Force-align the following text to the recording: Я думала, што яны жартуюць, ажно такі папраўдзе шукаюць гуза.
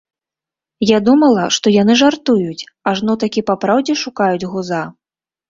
Я 0.91 0.97
думала, 1.09 1.43
што 1.57 1.73
яны 1.81 1.97
жартуюць, 2.01 2.67
ажно 2.93 3.17
такі 3.25 3.45
папраўдзе 3.53 3.99
шукаюць 4.07 4.47
гуза. 4.57 4.83